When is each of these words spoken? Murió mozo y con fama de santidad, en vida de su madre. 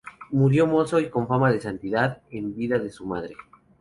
Murió 0.31 0.65
mozo 0.65 0.99
y 0.99 1.11
con 1.11 1.27
fama 1.27 1.51
de 1.51 1.61
santidad, 1.61 2.23
en 2.31 2.55
vida 2.55 2.79
de 2.79 2.89
su 2.89 3.05
madre. 3.05 3.35